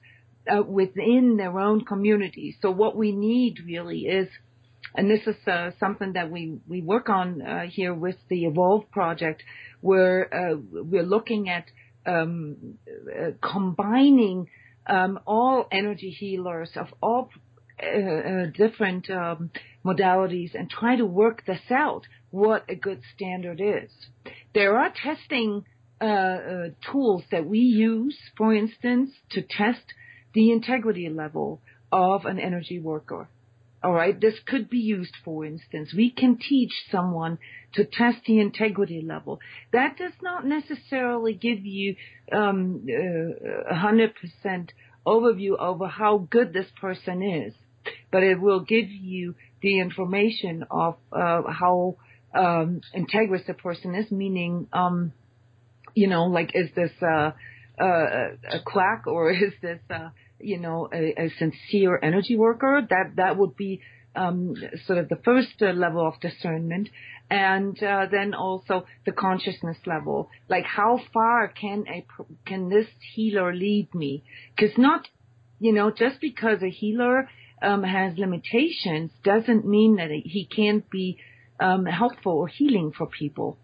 [0.51, 2.57] uh, within their own community.
[2.63, 4.29] So what we need really is,
[4.95, 8.91] and this is uh, something that we, we work on uh, here with the Evolve
[8.91, 9.43] project,
[9.81, 11.67] where uh, we're looking at
[12.07, 14.49] um, uh, combining
[14.87, 17.31] um, all energy healers of all
[17.81, 19.51] uh, different um,
[19.85, 23.91] modalities and try to work this out, what a good standard is.
[24.55, 25.65] There are testing
[26.01, 29.83] uh, uh, tools that we use, for instance, to test
[30.35, 33.29] the integrity level of an energy worker.
[33.83, 35.95] All right, this could be used, for instance.
[35.97, 37.39] We can teach someone
[37.75, 39.39] to test the integrity level.
[39.73, 41.95] That does not necessarily give you
[42.33, 44.71] um, uh, 100%
[45.07, 47.55] overview over how good this person is,
[48.11, 51.97] but it will give you the information of uh, how
[52.35, 55.13] um, integrous the person is, meaning, um,
[55.95, 57.31] you know, like is this uh,
[57.81, 57.85] uh,
[58.51, 59.79] a quack or is this,
[60.41, 62.87] you know, a, sincere energy worker?
[62.89, 63.81] That that would be
[64.15, 64.55] um,
[64.87, 66.89] sort of the first uh, level of discernment,
[67.31, 70.31] and uh, then also the consciousness level.
[70.49, 72.05] Like how far can a
[72.47, 74.25] can this healer lead me?
[74.57, 75.09] Because not,
[75.61, 77.29] you know, just because a healer
[77.63, 81.19] um, has limitations doesn't mean that he can't be
[81.61, 83.59] um, helpful or healing for people.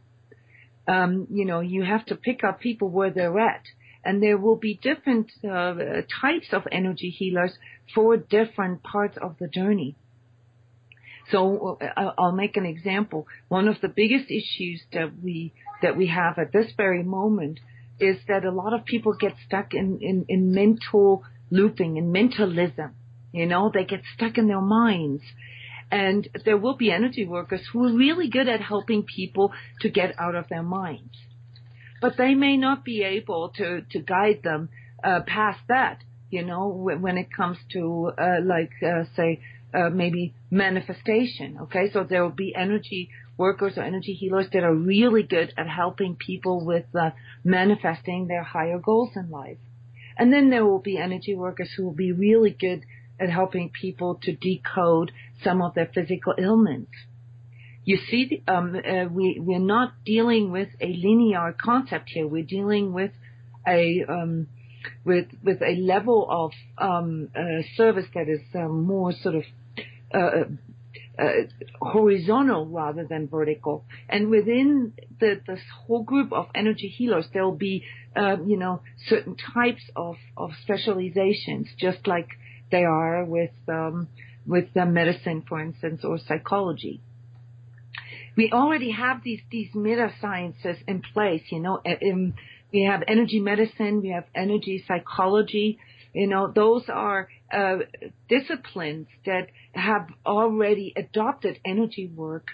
[0.87, 3.63] Um, you know, you have to pick up people where they're at
[4.05, 5.75] and there will be different uh,
[6.21, 7.53] types of energy healers
[7.95, 9.97] for different parts of the journey.
[11.31, 13.27] So uh, I'll make an example.
[13.49, 17.61] One of the biggest issues that we that we have at this very moment
[17.99, 22.95] is that a lot of people get stuck in, in, in mental looping and mentalism.
[23.33, 25.23] You know, they get stuck in their minds.
[25.91, 30.15] And there will be energy workers who are really good at helping people to get
[30.19, 31.15] out of their minds
[32.05, 34.69] but they may not be able to to guide them
[35.03, 36.05] uh, past that.
[36.29, 39.41] You know, when it comes to uh, like uh, say
[39.73, 41.57] uh, maybe manifestation.
[41.63, 45.67] Okay, so there will be energy workers or energy healers that are really good at
[45.67, 47.13] helping people with uh,
[47.43, 49.63] manifesting their higher goals in life.
[50.19, 52.85] And then there will be energy workers who will be really good
[53.19, 55.11] at helping people to decode
[55.43, 56.93] some of their physical ailments
[57.85, 62.27] you see, um, uh, we we're not dealing with a linear concept here.
[62.27, 63.13] We're dealing with
[63.67, 64.49] a um,
[65.05, 69.43] with with a level of um, uh, service that is um, more sort of
[70.15, 70.45] uh, uh,
[71.23, 71.33] uh,
[71.81, 73.85] horizontal rather than vertical.
[74.09, 77.85] And within this whole group of energy healers, there will be,
[78.17, 80.17] you know, certain types of,
[80.63, 82.29] specializations, just like
[82.71, 84.09] they are with um,
[84.47, 87.01] with medicine, for instance, or psychology
[88.37, 91.43] we already have these these meta sciences in place.
[91.51, 92.35] You know, in,
[92.73, 95.79] we have energy medicine, we have energy psychology.
[96.13, 97.79] You know, those are uh,
[98.29, 102.49] disciplines that have already adopted energy work,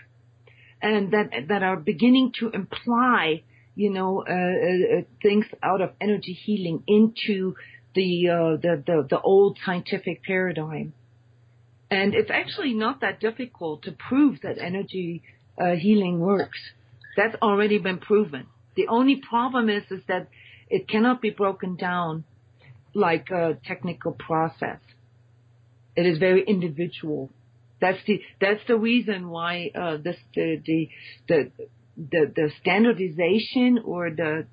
[0.81, 3.43] and that that are beginning to imply,
[3.75, 7.55] you know, uh, uh, things out of energy healing into
[7.95, 10.93] the, uh, the the the old scientific paradigm.
[11.91, 15.25] And it's actually not that difficult to prove that energy
[15.69, 16.59] healing works.
[17.17, 18.47] That's already been proven.
[18.77, 20.29] The only problem is is that
[20.69, 22.25] it cannot be broken down
[22.95, 24.79] like a technical process.
[25.97, 27.31] It is very individual.
[27.81, 30.89] That's the that's the reason why uh, this the, the
[31.29, 31.51] the
[31.97, 34.47] the the standardization or the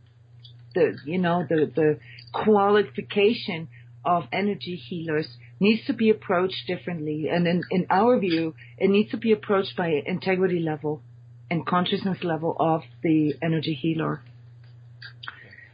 [0.73, 1.99] the you know the the
[2.33, 3.67] qualification
[4.03, 5.27] of energy healers
[5.59, 7.27] needs to be approached differently.
[7.31, 11.01] And in, in our view, it needs to be approached by integrity level
[11.49, 14.21] and consciousness level of the energy healer.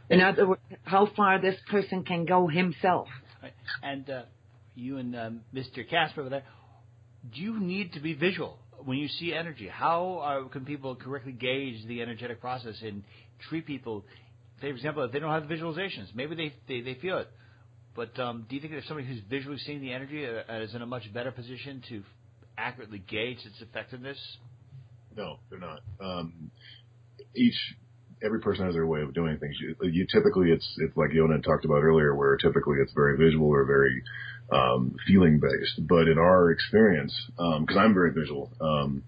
[0.08, 3.08] In other words, how far this person can go himself.
[3.82, 4.22] And uh,
[4.74, 5.88] you and um, Mr.
[5.88, 6.44] Casper over there,
[7.34, 11.32] do you need to be visual when you see energy, how uh, can people correctly
[11.32, 13.02] gauge the energetic process and
[13.48, 14.04] treat people?
[14.60, 17.28] Say, for example, if they don't have the visualizations, maybe they they, they feel it.
[17.94, 20.82] But um, do you think that somebody who's visually seeing the energy uh, is in
[20.82, 22.02] a much better position to
[22.58, 24.18] accurately gauge its effectiveness?
[25.16, 25.80] No, they're not.
[26.00, 26.50] Um,
[27.36, 27.54] each
[28.22, 29.56] every person has their way of doing things.
[29.60, 33.48] You, you typically it's it's like Yonah talked about earlier, where typically it's very visual
[33.48, 34.02] or very
[34.52, 35.86] um, feeling based.
[35.86, 39.04] But in our experience, because um, I'm very visual, um,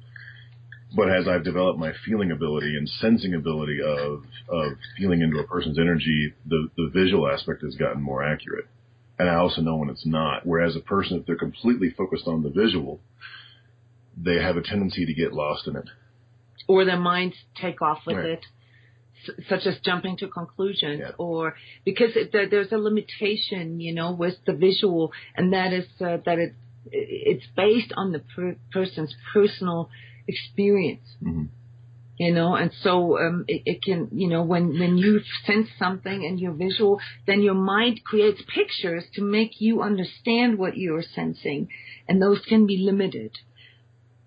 [0.95, 5.45] but as I've developed my feeling ability and sensing ability of of feeling into a
[5.45, 8.67] person's energy, the the visual aspect has gotten more accurate.
[9.19, 10.45] And I also know when it's not.
[10.47, 13.01] Whereas a person, if they're completely focused on the visual,
[14.17, 15.89] they have a tendency to get lost in it.
[16.69, 18.27] Or their minds take off with Right.
[18.31, 18.45] it,
[19.49, 21.13] such as jumping to conclusions, Yeah.
[21.19, 25.87] or because it, there, there's a limitation, you know, with the visual, and that is
[26.01, 26.55] uh, that it
[26.93, 29.91] it's based on the per- person's personal
[30.29, 31.07] experience.
[31.23, 31.49] Mhm.
[32.19, 36.25] You know and so um it, it can you know when when you sense something
[36.25, 41.69] and you're visual then your mind creates pictures to make you understand what you're sensing
[42.09, 43.33] and those can be limited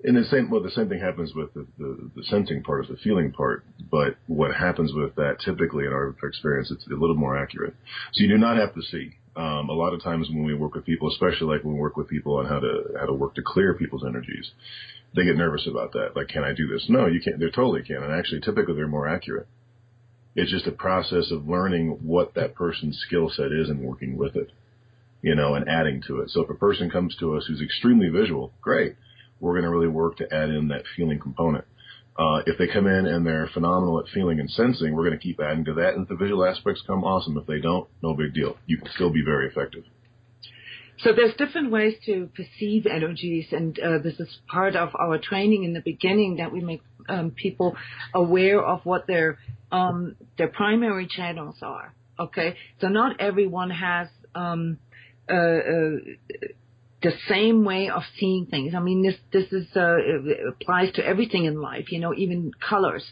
[0.04, 2.90] And the same, well, the same thing happens with the, the, the sensing part, is
[2.90, 3.66] the feeling part.
[3.92, 7.76] But what happens with that, typically in our experience, it's a little more accurate.
[8.14, 9.12] So you do not have to see.
[9.40, 11.96] Um, a lot of times when we work with people, especially like when we work
[11.96, 14.52] with people on how to how to work to clear people's energies,
[15.16, 16.16] they get nervous about that.
[16.16, 16.86] Like, can I do this?
[16.90, 17.40] No, you can't.
[17.40, 18.04] They totally can.
[18.04, 19.48] And actually, typically they're more accurate.
[20.36, 24.36] It's just a process of learning what that person's skill set is and working with
[24.36, 24.52] it,
[25.22, 26.32] you know, and adding to it.
[26.32, 28.96] So if a person comes to us who's extremely visual, great
[29.40, 31.66] we're going to really work to add in that feeling component.
[32.18, 35.24] Uh, if they come in and they're phenomenal at feeling and sensing, we're going to
[35.24, 35.94] keep adding to that.
[35.94, 37.38] And if the visual aspects come, awesome.
[37.38, 38.58] If they don't, no big deal.
[38.66, 39.84] You can still be very effective.
[41.04, 45.64] so there's different ways to perceive energies and uh, this is part of our training
[45.64, 47.76] in the beginning that we make um, people
[48.14, 49.38] aware of what their
[49.72, 54.78] um, their primary channels are okay so not everyone has um,
[55.30, 55.96] uh, uh,
[57.02, 58.74] the same way of seeing things.
[58.76, 59.98] I mean, this this is uh,
[60.50, 61.92] applies to everything in life.
[61.92, 63.04] You know, even colors,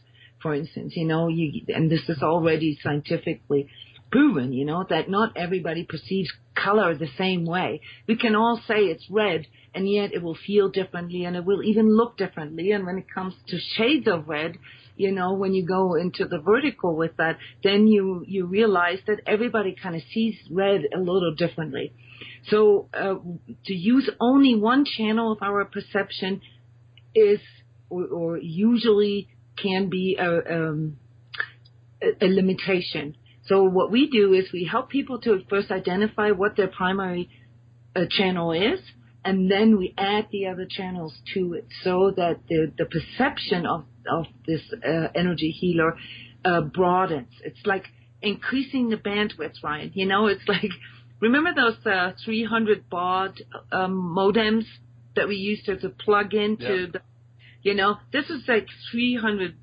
[0.42, 0.94] for instance.
[0.96, 3.68] You know, you and this is already scientifically
[4.12, 4.52] proven.
[4.52, 7.82] You know that not everybody perceives color the same way.
[8.08, 11.64] We can all say it's red, and yet it will feel differently, and it will
[11.64, 12.72] even look differently.
[12.72, 14.58] And when it comes to shades of red,
[14.98, 19.22] you know, when you go into the vertical with that, then you you realize that
[19.26, 21.94] everybody kind of sees red a little differently.
[22.50, 23.16] So uh,
[23.66, 26.42] to use only one channel of our perception
[27.14, 27.40] is,
[27.90, 29.30] or, usually
[29.62, 30.98] can be a, um,
[32.02, 33.16] a, limitation.
[33.46, 37.30] So what we do is we help people to first identify what their primary
[37.96, 38.80] uh, channel is,
[39.26, 44.62] and then we add the other channels to it, so that the perception of this
[44.86, 45.98] uh, energy healer
[46.74, 47.34] broadens.
[47.44, 47.86] It's like
[48.22, 49.92] increasing the bandwidth, Ryan.
[49.94, 50.72] You know, it's like
[51.20, 54.66] remember those uh, 300 baud um, modems
[55.16, 56.86] that we used to, to plug into Yeah.
[56.94, 57.02] the,
[57.64, 59.56] you know, this is like 300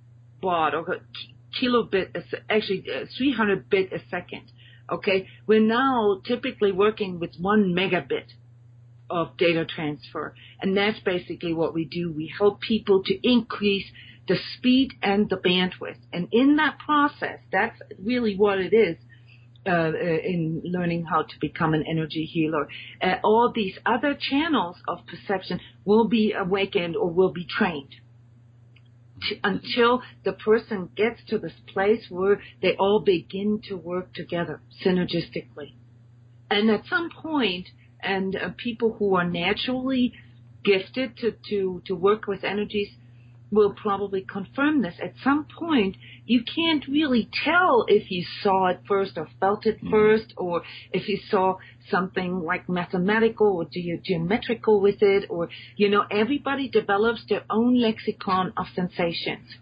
[0.42, 2.08] baud or ki- kilobit,
[2.50, 4.50] actually uh, 300 bit a second.
[4.90, 8.26] Okay, we're now typically working with one megabit
[9.08, 12.12] of data transfer, and that's basically what we do.
[12.12, 13.86] We help people to increase
[14.28, 18.96] the speed and the bandwidth, and in that process, that's really what it is
[19.66, 22.68] in learning how to become an energy healer.
[23.00, 27.94] Uh, all these other channels of perception will be awakened or will be trained
[29.42, 35.74] until the person gets to this place where they all begin to work together synergistically.
[36.50, 37.68] And at some point,
[38.02, 40.12] and uh, people who are naturally
[40.62, 42.88] gifted to, to, to work with energies
[43.54, 44.94] will probably confirm this.
[45.02, 49.82] At some point, you can't really tell if you saw it first or felt it
[49.82, 49.90] Mhm.
[49.90, 50.62] first, or
[50.92, 51.56] if you saw
[51.90, 57.78] something like mathematical or ge- geometrical with it, or, you know, everybody develops their own
[57.80, 59.56] lexicon of sensations.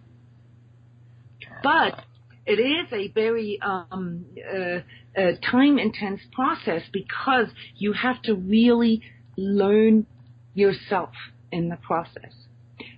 [1.62, 2.04] But
[2.46, 4.80] it is a very um, uh,
[5.16, 9.02] uh, time intense process because you have to really
[9.36, 10.06] learn
[10.54, 11.10] yourself
[11.50, 12.41] in the process.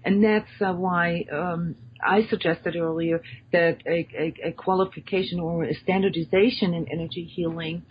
[0.04, 6.86] And that's uh, why um, I suggested earlier that a, qualification or a standardization in
[6.92, 7.82] energy healing,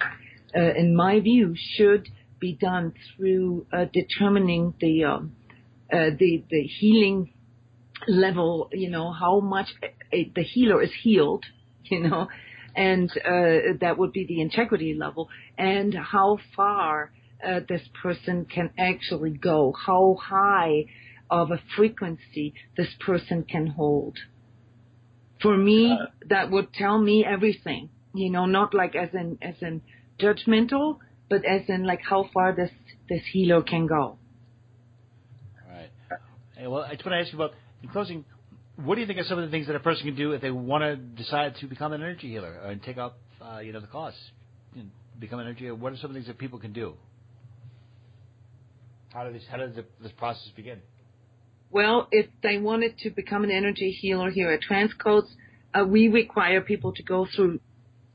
[0.56, 2.08] uh, in my view, should
[2.40, 5.36] be done through uh, determining the um,
[5.90, 7.34] the the healing
[8.08, 8.70] level.
[8.72, 9.68] You know how much
[10.12, 11.46] the healer is healed.
[11.86, 12.30] You know,
[12.78, 13.12] and
[13.82, 17.12] that would be the integrity level, and how far
[17.68, 20.86] this person can actually go, how high
[21.42, 24.18] of a frequency this person can hold.
[25.42, 25.98] For me,
[26.30, 27.90] that would tell me everything.
[28.14, 29.82] You know, not like as in as in
[30.20, 32.70] judgmental, but as in like how far this
[33.10, 34.18] this healer can go.
[35.68, 35.90] Right.
[36.56, 38.24] Hey, well, I just want to ask you about in closing.
[38.76, 40.42] What do you think are some of the things that a person can do if
[40.42, 43.80] they want to decide to become an energy healer and take up, uh, you know,
[43.80, 44.18] the cost,
[44.74, 45.76] you know, become an energy healer?
[45.76, 46.94] What are some of the things that people can do?
[49.14, 50.80] How does how does the, this process begin?
[51.74, 55.30] Well, if they wanted to become an energy healer here at Transcodes,
[55.74, 57.62] uh, we require people to go through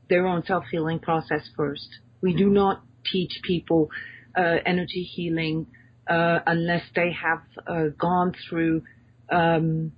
[0.09, 1.89] their own self healing process first.
[2.21, 2.81] We do not
[3.11, 3.89] teach people
[4.33, 5.67] uh, energy healing
[6.09, 8.83] uh, unless they have uh, gone through
[9.29, 9.91] um,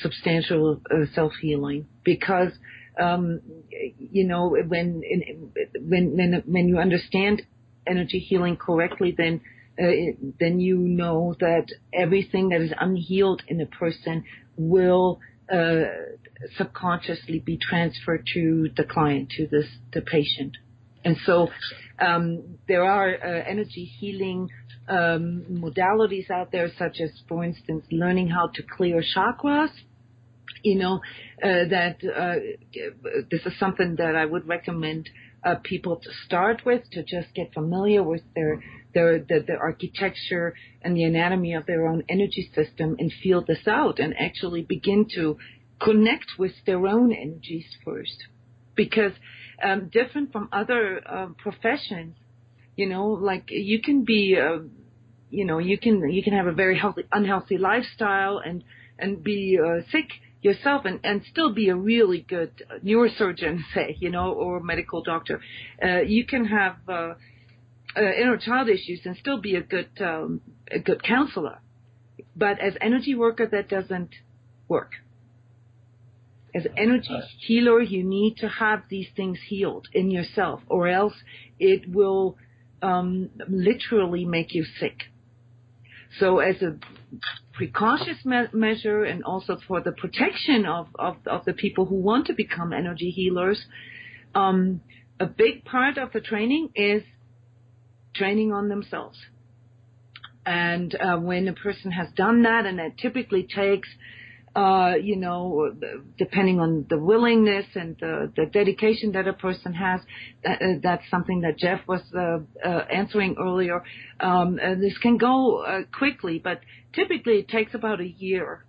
[0.00, 2.50] substantial uh, self healing because
[3.00, 3.40] um,
[3.96, 5.02] you know when
[5.88, 7.42] when when when you understand
[7.86, 9.40] energy healing correctly, then
[9.76, 14.24] then you know that everything that is unhealed in a person
[14.56, 15.20] will
[15.52, 15.84] uh,
[16.56, 20.56] subconsciously be transferred to the client, to this the patient.
[21.04, 21.48] And so
[21.98, 24.48] um, there are uh, energy healing
[24.88, 29.70] um, modalities out there, such as, for instance, learning how to clear chakras.
[30.62, 31.00] You know,
[31.42, 32.36] uh, that uh,
[33.30, 35.10] this is something that I would recommend
[35.44, 38.62] uh, people to start with to just get familiar with their
[38.94, 43.66] their the, the architecture and the anatomy of their own energy system and feel this
[43.66, 45.36] out and actually begin to
[45.80, 48.24] connect with their own energies first.
[48.76, 49.12] Because
[49.62, 52.14] um, different from other uh, professions
[52.76, 54.58] you know like you can be uh,
[55.30, 58.64] you know you can you can have a very healthy unhealthy lifestyle and
[58.98, 60.08] and be uh, sick
[60.42, 62.50] yourself and, and still be a really good
[62.84, 65.40] neurosurgeon, say, you know, or medical doctor.
[65.82, 67.14] Uh, you can have uh,
[67.96, 70.40] uh, inner child issues and still be a good um,
[70.70, 71.60] a good counselor.
[72.34, 74.10] But as energy worker, that doesn't
[74.68, 74.92] work.
[76.54, 81.14] As energy healer, you need to have these things healed in yourself, or else
[81.58, 82.36] it will
[82.82, 85.04] um, literally make you sick.
[86.18, 86.76] So, as a
[87.52, 90.88] precautious me- measure and also for the protection of,
[91.44, 93.64] the people who want to become energy healers,
[94.34, 94.80] um,
[95.20, 97.02] a big part of the training is
[98.14, 99.18] training on themselves.
[100.44, 103.88] And uh, when a person has done that, and it typically takes
[104.56, 105.74] you know,
[106.18, 110.00] depending on the willingness and the, the dedication that a person has.
[110.44, 113.82] That, uh, that's something that Jeff was uh, uh, answering earlier.
[114.20, 116.60] Um, this can go uh, quickly, but
[116.94, 118.64] typically it takes about a year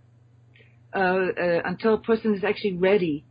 [0.94, 1.28] uh,
[1.66, 3.26] until a person is actually ready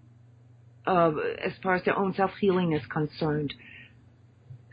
[0.87, 3.55] as far as their own self healing is concerned.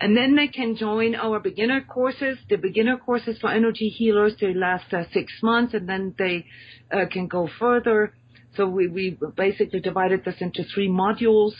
[0.02, 2.38] And then they can join our beginner courses.
[2.50, 6.46] The beginner courses for energy healers, they last uh, six months and then they
[6.92, 8.14] uh, can go further.
[8.56, 11.52] So we, we basically divided this into three modules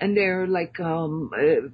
[0.00, 1.68] and they're like, um, uh,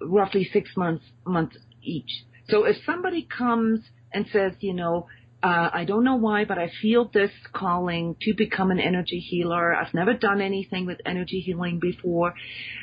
[0.00, 2.24] roughly six months, months each.
[2.48, 3.80] So if somebody comes
[4.12, 5.06] and says, you know,
[5.44, 9.74] I don't know why, but I feel this calling to become an energy healer.
[9.74, 12.34] I've never done anything with energy healing before.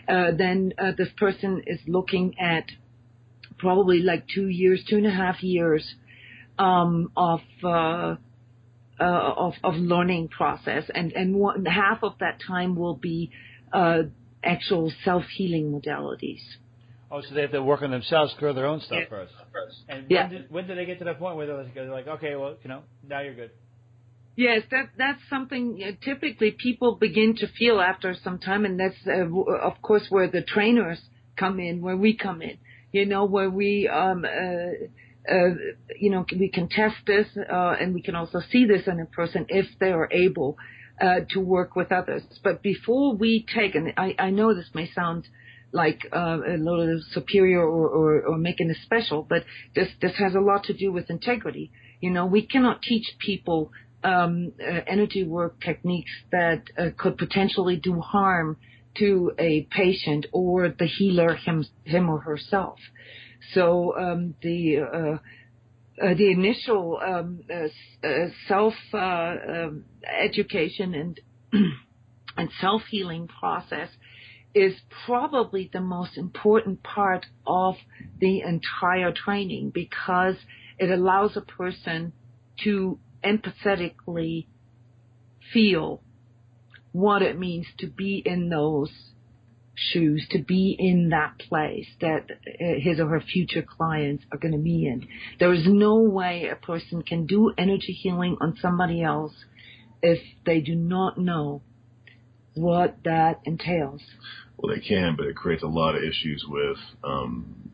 [0.08, 2.66] Uh, then uh, this person is looking at
[3.58, 5.96] probably like two years, two and a half years
[6.58, 8.16] um, of, uh,
[9.00, 13.32] uh, of of learning process, and and one, half of that time will be
[13.72, 14.02] uh,
[14.44, 16.42] actual self healing modalities.
[17.12, 19.10] Oh, so they have to work on themselves, grow their own stuff yeah.
[19.10, 19.34] first.
[19.88, 20.24] And yeah.
[20.24, 22.70] when, did, when did they get to that point where they're like, okay, well, you
[22.70, 23.52] know, now you're good?
[24.36, 28.96] Yes, that that's something uh, typically people begin to feel after some time, and that's
[29.06, 29.26] uh,
[29.62, 30.98] of course where the trainers
[31.36, 32.58] come in, where we come in.
[32.94, 35.50] You know, where we um, uh, uh,
[36.00, 39.06] you know we can test this, uh, and we can also see this in a
[39.08, 40.58] person if they are able
[41.02, 42.24] uh, to work with others.
[42.42, 45.28] But before we take, and I, I know this may sound
[45.72, 49.44] like uh, a little superior or, making it special, but
[49.76, 51.72] this this has a lot to do with integrity.
[52.02, 53.72] You know, we cannot teach people
[54.04, 58.58] um, uh, energy work techniques that uh, could potentially do harm
[58.98, 62.80] to a patient or the healer him him or herself.
[63.54, 65.20] So um, the
[65.98, 67.42] the initial um,
[68.48, 68.74] self
[70.24, 71.20] education and
[72.38, 73.90] and self healing process
[74.54, 74.74] is
[75.06, 77.76] probably the most important part of
[78.20, 80.36] the entire training because
[80.78, 82.14] it allows a person
[82.64, 84.48] to empathetically
[85.54, 86.02] feel
[86.92, 88.90] what it means to be in those
[89.76, 94.52] shoes to be in that place that uh, his or her future clients are going
[94.52, 95.08] to be in.
[95.40, 99.34] There is no way a person can do energy healing on somebody else
[100.02, 101.62] if they do not know
[102.60, 104.02] what that entails.
[104.58, 107.72] Well, they can, but it creates a lot of issues with um,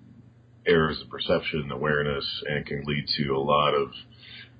[0.67, 3.87] errors of perception and awareness, and can lead to a lot of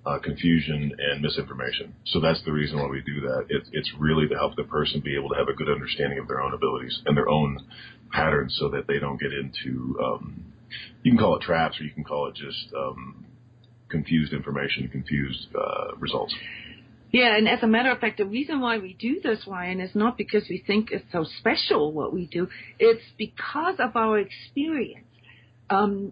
[0.06, 1.96] uh, confusion and misinformation.
[2.06, 3.46] So that's the reason why we do that.
[3.50, 6.28] It, it's really to help the person be able to have a good understanding of
[6.28, 7.58] their own abilities and their own
[8.12, 10.54] patterns, so that they don't get into um,
[11.04, 13.26] you can call it traps, or you can call it just um,
[13.90, 16.34] confused information, confused uh, results.
[17.16, 19.96] Yeah, and as a matter of fact, the reason why we do this, Ryan, is
[19.96, 22.50] not because we think it's so special what we do.
[22.78, 25.08] It's because of our experience.
[25.70, 26.12] Um,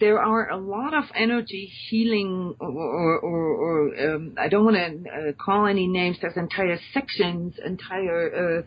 [0.00, 4.76] there are a lot of energy healing, or, or, or, or um, I don't want
[4.76, 6.18] to uh, call any names.
[6.20, 8.66] There's entire sections, entire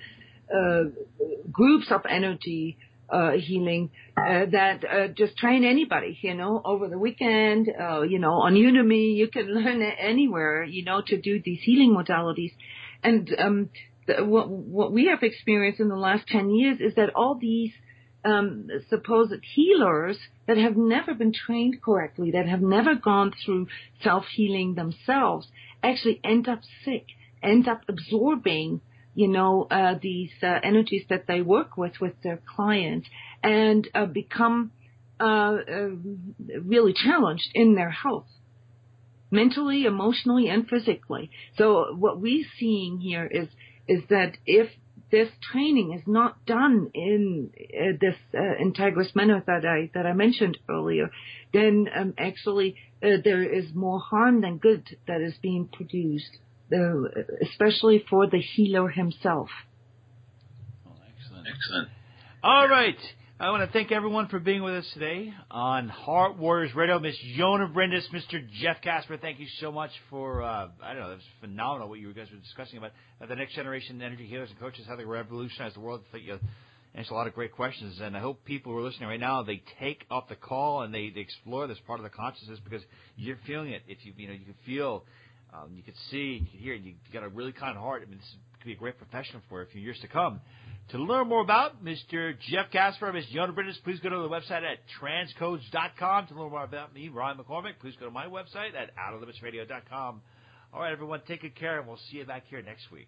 [0.51, 0.83] uh, uh,
[1.51, 2.79] groups of energy
[3.37, 8.33] healing uh, that uh, just train anybody, you know, over the weekend, uh, you know,
[8.33, 12.51] on Udemy, you can learn anywhere, you know, to do these healing modalities.
[13.03, 13.69] And um,
[14.07, 17.71] the, what, what we have experienced in the last 10 years is that all these
[18.23, 23.67] um, supposed healers that have never been trained correctly, that have never gone through
[24.03, 25.47] self-healing themselves,
[25.83, 27.05] actually end up sick,
[27.41, 28.81] end up absorbing,
[29.13, 33.07] you know, uh, these uh, energies that they work with with their clients,
[33.43, 34.71] and uh, become
[36.65, 38.25] really challenged in their health,
[39.29, 41.29] mentally, emotionally, and physically.
[41.57, 43.47] So what we're seeing here is
[43.87, 44.69] is that if
[45.11, 50.13] this training is not done in uh, this uh, Integris manner that I that I
[50.13, 51.11] mentioned earlier,
[51.53, 56.37] then um, actually uh, there is more harm than good that is being produced,
[57.41, 59.49] especially for the healer himself.
[60.87, 61.89] Oh, excellent, excellent.
[62.43, 62.97] All right.
[63.41, 66.99] I want to thank everyone for being with us today on Heart Warriors Radio.
[66.99, 68.39] Miss Yonah Brindis, Mr.
[68.61, 71.99] Jeff Casper, thank you so much for, uh, I don't know, it was phenomenal what
[71.99, 75.05] you guys were discussing about uh, the next generation energy healers and coaches, how they
[75.05, 76.01] revolutionize the world.
[76.07, 76.37] I think you
[76.93, 79.41] answered a lot of great questions, and I hope people who are listening right now,
[79.41, 82.83] they take up the call and they, they explore this part of the consciousness because
[83.15, 83.81] you're feeling it.
[83.87, 85.03] If you, you know, you can feel,
[85.53, 88.03] um, you can see, you can hear, you got a really kind heart.
[88.05, 90.41] I mean, this could be a great profession for a few years to come.
[90.89, 92.33] To learn more about Mr.
[92.49, 93.25] Jeff Casper, Ms.
[93.29, 96.27] Yonah Brindis, please go to the website at transcodes.com.
[96.27, 100.21] To learn more about me, Ryan McCormick, please go to my website at outoflimitsradio.com.
[100.73, 103.07] All right, everyone, take good care, and we'll see you back here next week.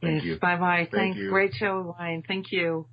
[0.00, 0.88] Thank yes, bye bye.
[0.92, 1.18] Thanks.
[1.18, 1.30] You.
[1.30, 2.22] Great show, Ryan.
[2.26, 2.86] Thank you.